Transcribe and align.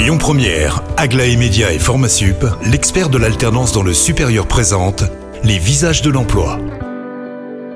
Lyon 0.00 0.16
Première, 0.16 0.82
Aglaé 0.96 1.36
Média 1.36 1.74
et 1.74 1.78
Formasup, 1.78 2.46
l'expert 2.64 3.10
de 3.10 3.18
l'alternance 3.18 3.72
dans 3.72 3.82
le 3.82 3.92
supérieur 3.92 4.46
présente 4.46 5.04
les 5.44 5.58
visages 5.58 6.00
de 6.00 6.08
l'emploi. 6.08 6.58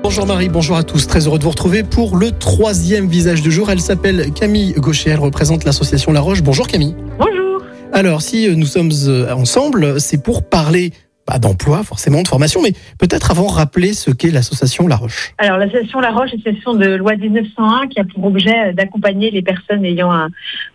Bonjour 0.01 0.25
Marie, 0.25 0.49
bonjour 0.49 0.75
à 0.75 0.81
tous. 0.81 1.05
Très 1.05 1.27
heureux 1.27 1.37
de 1.37 1.43
vous 1.43 1.51
retrouver 1.51 1.83
pour 1.83 2.17
le 2.17 2.31
troisième 2.31 3.07
visage 3.07 3.43
du 3.43 3.51
jour. 3.51 3.69
Elle 3.69 3.79
s'appelle 3.79 4.31
Camille 4.33 4.73
Gaucher, 4.73 5.11
elle 5.11 5.19
représente 5.19 5.65
l'association 5.65 6.11
La 6.13 6.19
Roche. 6.19 6.41
Bonjour 6.41 6.65
Camille. 6.65 6.95
Bonjour. 7.19 7.61
Alors, 7.93 8.23
si 8.23 8.49
nous 8.55 8.65
sommes 8.65 8.91
euh, 9.05 9.31
ensemble, 9.31 10.01
c'est 10.01 10.17
pour 10.17 10.41
parler 10.41 10.93
pas 11.25 11.39
d'emploi, 11.39 11.83
forcément 11.83 12.21
de 12.21 12.27
formation, 12.27 12.61
mais 12.61 12.73
peut-être 12.99 13.31
avant 13.31 13.47
rappeler 13.47 13.93
ce 13.93 14.11
qu'est 14.11 14.29
l'association 14.29 14.87
La 14.87 14.95
Roche. 14.95 15.33
Alors 15.37 15.57
l'association 15.57 15.99
La 15.99 16.11
Roche 16.11 16.29
est 16.33 16.35
une 16.35 16.41
association 16.41 16.75
de 16.75 16.95
loi 16.95 17.15
1901 17.15 17.87
qui 17.87 17.99
a 17.99 18.03
pour 18.03 18.25
objet 18.25 18.73
d'accompagner 18.73 19.31
les 19.31 19.41
personnes 19.41 19.83
ayant 19.85 20.11
un 20.11 20.29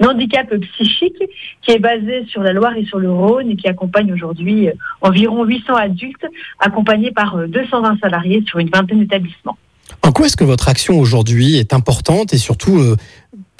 handicap 0.04 0.52
psychique 0.72 1.22
qui 1.62 1.70
est 1.70 1.78
basé 1.78 2.24
sur 2.28 2.42
la 2.42 2.52
Loire 2.52 2.76
et 2.76 2.84
sur 2.84 2.98
le 2.98 3.10
Rhône 3.10 3.50
et 3.50 3.56
qui 3.56 3.68
accompagne 3.68 4.12
aujourd'hui 4.12 4.68
environ 5.00 5.44
800 5.44 5.74
adultes 5.74 6.26
accompagnés 6.58 7.12
par 7.12 7.36
220 7.46 7.98
salariés 8.00 8.42
sur 8.46 8.58
une 8.58 8.70
vingtaine 8.70 9.00
d'établissements. 9.00 9.56
En 10.02 10.12
quoi 10.12 10.26
est-ce 10.26 10.36
que 10.36 10.44
votre 10.44 10.68
action 10.68 10.98
aujourd'hui 10.98 11.56
est 11.56 11.72
importante 11.72 12.32
et 12.32 12.38
surtout 12.38 12.78
euh, 12.78 12.96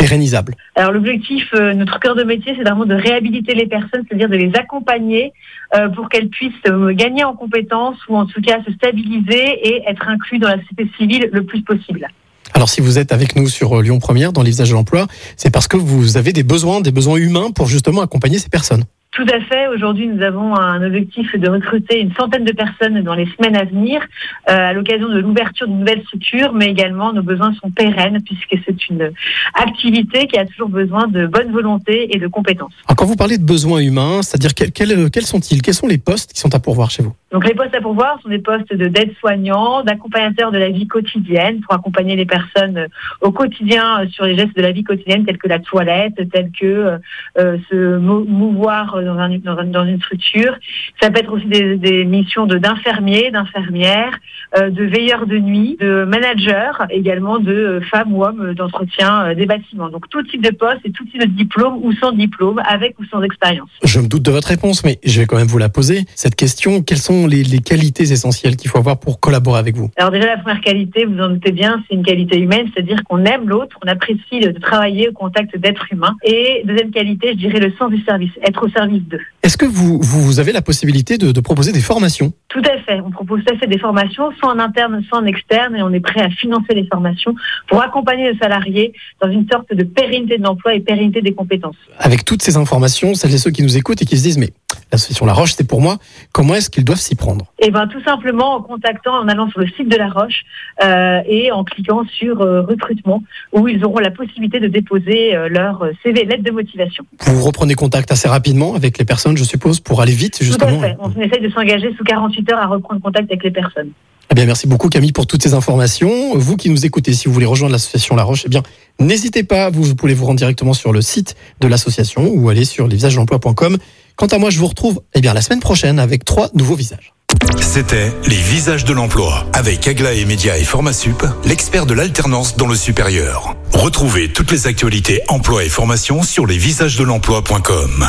pérennisable 0.00 0.56
Alors 0.74 0.92
l'objectif, 0.92 1.48
euh, 1.54 1.74
notre 1.74 2.00
cœur 2.00 2.14
de 2.14 2.24
métier, 2.24 2.54
c'est 2.56 2.62
vraiment 2.62 2.86
de 2.86 2.94
réhabiliter 2.94 3.54
les 3.54 3.66
personnes, 3.66 4.02
c'est-à-dire 4.08 4.28
de 4.28 4.36
les 4.36 4.50
accompagner 4.54 5.32
euh, 5.76 5.88
pour 5.88 6.08
qu'elles 6.08 6.28
puissent 6.28 6.52
euh, 6.66 6.92
gagner 6.92 7.24
en 7.24 7.34
compétences 7.34 7.98
ou 8.08 8.16
en 8.16 8.26
tout 8.26 8.40
cas 8.40 8.58
se 8.66 8.72
stabiliser 8.72 9.68
et 9.68 9.82
être 9.86 10.08
inclus 10.08 10.38
dans 10.38 10.48
la 10.48 10.58
société 10.62 10.90
civile 10.98 11.28
le 11.32 11.44
plus 11.44 11.62
possible. 11.62 12.08
Alors 12.54 12.68
si 12.68 12.80
vous 12.80 12.98
êtes 12.98 13.12
avec 13.12 13.36
nous 13.36 13.48
sur 13.48 13.80
Lyon 13.80 13.98
Première 13.98 14.32
dans 14.32 14.42
les 14.42 14.50
visages 14.50 14.70
de 14.70 14.74
l'emploi, 14.74 15.06
c'est 15.36 15.50
parce 15.50 15.68
que 15.68 15.76
vous 15.76 16.16
avez 16.16 16.32
des 16.32 16.42
besoins, 16.42 16.80
des 16.80 16.90
besoins 16.90 17.16
humains 17.16 17.50
pour 17.52 17.66
justement 17.66 18.00
accompagner 18.00 18.38
ces 18.38 18.48
personnes. 18.48 18.84
Tout 19.12 19.26
à 19.32 19.40
fait. 19.40 19.66
Aujourd'hui, 19.66 20.06
nous 20.06 20.22
avons 20.22 20.54
un 20.56 20.86
objectif 20.86 21.34
de 21.34 21.50
recruter 21.50 22.00
une 22.00 22.14
centaine 22.14 22.44
de 22.44 22.52
personnes 22.52 23.02
dans 23.02 23.14
les 23.14 23.26
semaines 23.36 23.56
à 23.56 23.64
venir, 23.64 24.00
euh, 24.48 24.52
à 24.52 24.72
l'occasion 24.72 25.08
de 25.08 25.18
l'ouverture 25.18 25.66
d'une 25.66 25.80
nouvelle 25.80 26.02
structure, 26.02 26.52
mais 26.52 26.66
également 26.66 27.12
nos 27.12 27.22
besoins 27.22 27.52
sont 27.54 27.70
pérennes 27.70 28.18
puisque 28.24 28.56
c'est 28.64 28.88
une 28.88 29.10
activité 29.54 30.28
qui 30.28 30.38
a 30.38 30.46
toujours 30.46 30.68
besoin 30.68 31.08
de 31.08 31.26
bonne 31.26 31.50
volonté 31.50 32.14
et 32.14 32.20
de 32.20 32.28
compétences. 32.28 32.72
Quand 32.96 33.04
vous 33.04 33.16
parlez 33.16 33.36
de 33.36 33.44
besoins 33.44 33.80
humains, 33.80 34.22
c'est-à-dire 34.22 34.54
quels, 34.54 35.10
quels 35.10 35.26
sont-ils? 35.26 35.60
Quels 35.60 35.74
sont 35.74 35.88
les 35.88 35.98
postes 35.98 36.32
qui 36.32 36.40
sont 36.40 36.54
à 36.54 36.60
pourvoir 36.60 36.90
chez 36.90 37.02
vous? 37.02 37.14
Donc 37.32 37.46
les 37.46 37.54
postes 37.54 37.74
à 37.74 37.80
pourvoir 37.80 38.20
sont 38.22 38.28
des 38.28 38.40
postes 38.40 38.72
de 38.74 38.86
d'aide-soignants, 38.86 39.82
d'accompagnateurs 39.84 40.50
de 40.50 40.58
la 40.58 40.70
vie 40.70 40.86
quotidienne 40.86 41.60
pour 41.60 41.74
accompagner 41.74 42.16
les 42.16 42.26
personnes 42.26 42.88
au 43.20 43.30
quotidien 43.30 44.08
sur 44.10 44.24
les 44.24 44.36
gestes 44.36 44.56
de 44.56 44.62
la 44.62 44.72
vie 44.72 44.84
quotidienne 44.84 45.24
tels 45.24 45.38
que 45.38 45.48
la 45.48 45.60
toilette, 45.60 46.14
tels 46.32 46.50
que 46.58 46.98
euh, 47.38 47.58
se 47.70 47.96
mouvoir 47.98 49.00
dans, 49.02 49.18
un, 49.18 49.38
dans, 49.38 49.84
une 49.84 49.98
structure. 49.98 50.56
Ça 51.00 51.10
peut 51.10 51.20
être 51.20 51.32
aussi 51.32 51.46
des, 51.46 51.76
des 51.76 52.04
missions 52.04 52.46
de 52.46 52.58
d'infirmiers, 52.58 53.30
d'infirmières, 53.30 54.18
euh, 54.58 54.70
de 54.70 54.84
veilleurs 54.84 55.26
de 55.26 55.38
nuit, 55.38 55.76
de 55.80 56.04
managers, 56.04 56.72
également 56.90 57.38
de 57.38 57.80
femmes 57.90 58.12
ou 58.12 58.24
hommes 58.24 58.54
d'entretien 58.54 59.22
euh, 59.22 59.34
des 59.34 59.46
bâtiments. 59.46 59.88
Donc 59.88 60.08
tout 60.08 60.22
type 60.24 60.42
de 60.42 60.50
poste 60.50 60.80
et 60.84 60.90
tout 60.90 61.04
type 61.04 61.20
de 61.20 61.26
diplôme 61.26 61.78
ou 61.82 61.92
sans 61.92 62.12
diplôme, 62.12 62.60
avec 62.66 62.98
ou 62.98 63.04
sans 63.04 63.22
expérience. 63.22 63.68
Je 63.84 64.00
me 64.00 64.08
doute 64.08 64.22
de 64.22 64.30
votre 64.30 64.48
réponse, 64.48 64.84
mais 64.84 64.98
je 65.04 65.20
vais 65.20 65.26
quand 65.26 65.36
même 65.36 65.46
vous 65.46 65.58
la 65.58 65.68
poser. 65.68 66.04
Cette 66.14 66.34
question, 66.34 66.82
quelles 66.82 66.98
sont 66.98 67.19
les, 67.26 67.42
les 67.42 67.58
qualités 67.60 68.12
essentielles 68.12 68.56
qu'il 68.56 68.70
faut 68.70 68.78
avoir 68.78 68.98
pour 68.98 69.20
collaborer 69.20 69.58
avec 69.58 69.76
vous? 69.76 69.90
Alors 69.96 70.10
déjà, 70.10 70.26
la 70.26 70.38
première 70.38 70.60
qualité, 70.60 71.04
vous 71.04 71.18
en 71.20 71.28
doutez 71.28 71.52
bien, 71.52 71.82
c'est 71.88 71.94
une 71.94 72.02
qualité 72.02 72.38
humaine, 72.38 72.66
c'est-à-dire 72.72 73.02
qu'on 73.04 73.24
aime 73.24 73.48
l'autre, 73.48 73.76
on 73.84 73.88
apprécie 73.88 74.40
de 74.40 74.50
travailler 74.58 75.08
au 75.08 75.12
contact 75.12 75.56
d'êtres 75.56 75.86
humains. 75.90 76.16
Et 76.24 76.62
deuxième 76.64 76.90
qualité, 76.90 77.32
je 77.32 77.38
dirais 77.38 77.60
le 77.60 77.72
sens 77.78 77.90
du 77.90 78.02
service, 78.04 78.30
être 78.46 78.64
au 78.64 78.68
service 78.68 79.02
d'eux. 79.08 79.20
Est-ce 79.42 79.56
que 79.56 79.66
vous, 79.66 80.00
vous 80.00 80.40
avez 80.40 80.52
la 80.52 80.62
possibilité 80.62 81.18
de, 81.18 81.32
de 81.32 81.40
proposer 81.40 81.72
des 81.72 81.80
formations? 81.80 82.32
Tout 82.48 82.62
à 82.64 82.78
fait. 82.78 83.00
On 83.00 83.10
propose 83.10 83.44
tout 83.44 83.54
à 83.54 83.58
fait 83.58 83.66
des 83.66 83.78
formations, 83.78 84.30
soit 84.38 84.52
en 84.52 84.58
interne, 84.58 85.02
soit 85.08 85.18
en 85.18 85.26
externe, 85.26 85.76
et 85.76 85.82
on 85.82 85.92
est 85.92 86.00
prêt 86.00 86.20
à 86.20 86.30
financer 86.30 86.74
les 86.74 86.86
formations 86.86 87.34
pour 87.68 87.82
accompagner 87.82 88.32
les 88.32 88.38
salariés 88.38 88.92
dans 89.22 89.30
une 89.30 89.46
sorte 89.50 89.72
de 89.72 89.84
pérennité 89.84 90.38
de 90.38 90.42
l'emploi 90.42 90.74
et 90.74 90.80
pérennité 90.80 91.22
des 91.22 91.32
compétences. 91.32 91.76
Avec 91.98 92.24
toutes 92.24 92.42
ces 92.42 92.56
informations, 92.56 93.14
celles 93.14 93.34
et 93.34 93.38
ceux 93.38 93.50
qui 93.50 93.62
nous 93.62 93.76
écoutent 93.76 94.02
et 94.02 94.04
qui 94.04 94.16
se 94.16 94.22
disent 94.22 94.38
mais 94.38 94.50
l'association 94.92 95.26
La 95.26 95.32
Roche, 95.32 95.54
c'est 95.54 95.66
pour 95.66 95.80
moi. 95.80 95.98
Comment 96.32 96.54
est-ce 96.54 96.70
qu'ils 96.70 96.84
doivent 96.84 97.00
s'y 97.00 97.14
prendre? 97.14 97.46
Eh 97.58 97.70
ben, 97.70 97.86
tout 97.86 98.02
simplement 98.02 98.54
en 98.56 98.62
contactant, 98.62 99.14
en 99.14 99.28
allant 99.28 99.48
sur 99.50 99.60
le 99.60 99.66
site 99.68 99.88
de 99.88 99.96
La 99.96 100.08
Roche 100.08 100.42
euh, 100.82 101.20
et 101.26 101.52
en 101.52 101.64
cliquant 101.64 102.04
sur 102.04 102.40
euh, 102.40 102.62
recrutement, 102.62 103.22
où 103.52 103.68
ils 103.68 103.84
auront 103.84 103.98
la 103.98 104.10
possibilité 104.10 104.60
de 104.60 104.68
déposer 104.68 105.34
euh, 105.34 105.48
leur 105.48 105.84
CV, 106.02 106.24
lettre 106.24 106.44
de 106.44 106.50
motivation. 106.50 107.04
Vous 107.20 107.44
reprenez 107.44 107.74
contact 107.74 108.10
assez 108.12 108.28
rapidement 108.28 108.74
avec 108.74 108.98
les 108.98 109.04
personnes, 109.04 109.36
je 109.36 109.44
suppose, 109.44 109.80
pour 109.80 110.00
aller 110.00 110.12
vite, 110.12 110.42
justement. 110.42 110.78
Tout 110.78 110.84
à 110.84 110.88
fait. 110.88 110.96
On 110.98 111.20
essaye 111.20 111.42
de 111.42 111.50
s'engager 111.50 111.94
sous 111.96 112.04
48 112.04 112.52
heures 112.52 112.58
à 112.60 112.66
reprendre 112.66 113.00
contact 113.00 113.30
avec 113.30 113.44
les 113.44 113.50
personnes. 113.50 113.90
Eh 114.32 114.36
bien, 114.36 114.46
merci 114.46 114.68
beaucoup 114.68 114.88
Camille 114.88 115.10
pour 115.10 115.26
toutes 115.26 115.42
ces 115.42 115.54
informations. 115.54 116.36
Vous 116.36 116.56
qui 116.56 116.70
nous 116.70 116.86
écoutez, 116.86 117.12
si 117.14 117.26
vous 117.26 117.34
voulez 117.34 117.46
rejoindre 117.46 117.72
l'association 117.72 118.14
La 118.14 118.22
Roche, 118.22 118.44
eh 118.46 118.48
bien, 118.48 118.62
n'hésitez 119.00 119.42
pas. 119.42 119.70
Vous, 119.70 119.82
vous 119.82 119.96
pouvez 119.96 120.14
vous 120.14 120.24
rendre 120.24 120.38
directement 120.38 120.72
sur 120.72 120.92
le 120.92 121.02
site 121.02 121.34
de 121.60 121.66
l'association 121.66 122.28
ou 122.32 122.48
aller 122.48 122.64
sur 122.64 122.86
lesvisagesdemploi.com. 122.86 123.78
Quant 124.20 124.26
à 124.26 124.36
moi, 124.36 124.50
je 124.50 124.58
vous 124.58 124.66
retrouve 124.66 125.00
eh 125.14 125.22
bien, 125.22 125.32
la 125.32 125.40
semaine 125.40 125.60
prochaine 125.60 125.98
avec 125.98 126.26
trois 126.26 126.50
nouveaux 126.52 126.74
visages. 126.74 127.14
C'était 127.58 128.12
Les 128.26 128.36
Visages 128.36 128.84
de 128.84 128.92
l'Emploi 128.92 129.46
avec 129.54 129.88
Aglaé 129.88 130.26
Média 130.26 130.58
et 130.58 130.64
Formasup, 130.64 131.24
l'expert 131.46 131.86
de 131.86 131.94
l'alternance 131.94 132.54
dans 132.54 132.66
le 132.66 132.74
supérieur. 132.74 133.56
Retrouvez 133.72 134.30
toutes 134.30 134.50
les 134.50 134.66
actualités 134.66 135.22
emploi 135.28 135.64
et 135.64 135.70
formation 135.70 136.22
sur 136.22 136.46
lesvisagesdelemploi.com. 136.46 138.08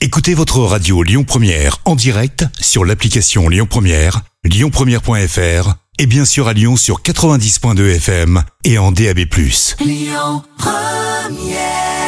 Écoutez 0.00 0.32
votre 0.32 0.60
radio 0.60 1.02
Lyon 1.02 1.24
Première 1.24 1.76
en 1.84 1.94
direct 1.94 2.46
sur 2.58 2.86
l'application 2.86 3.50
Lyon 3.50 3.66
Première, 3.68 4.22
lyonpremière.fr 4.44 5.74
et 5.98 6.06
bien 6.06 6.24
sûr 6.24 6.48
à 6.48 6.54
Lyon 6.54 6.78
sur 6.78 7.02
90.2 7.02 7.96
FM 7.96 8.42
et 8.64 8.78
en 8.78 8.92
DAB+. 8.92 9.26
Lyon 9.84 10.42
Première 10.56 12.05